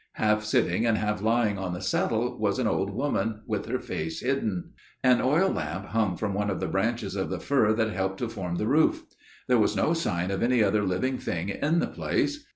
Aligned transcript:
Half 0.13 0.45
sitting 0.45 0.83
and 0.87 0.97
half 0.97 1.21
lying 1.21 1.59
on 1.59 1.75
the 1.75 1.79
settle, 1.83 2.35
was 2.39 2.57
an 2.57 2.65
old 2.65 2.89
woman 2.89 3.41
with 3.45 3.67
her 3.67 3.77
face 3.77 4.21
hidden. 4.21 4.71
An 5.03 5.21
oil 5.21 5.51
lamp 5.51 5.85
hung 5.89 6.17
from 6.17 6.33
one 6.33 6.49
of 6.49 6.59
the 6.59 6.65
branches 6.67 7.15
of 7.15 7.29
the 7.29 7.39
fir 7.39 7.73
that 7.73 7.91
helped 7.91 8.17
to 8.17 8.27
form 8.27 8.55
the 8.55 8.65
roof. 8.67 9.03
There 9.47 9.59
was 9.59 9.75
no 9.75 9.93
sign 9.93 10.31
of 10.31 10.41
any 10.41 10.63
other 10.63 10.83
living 10.83 11.19
thing 11.19 11.49
in 11.49 11.77
the 11.77 11.85
place. 11.87 12.43